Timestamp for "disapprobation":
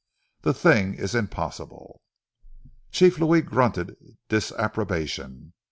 4.29-5.53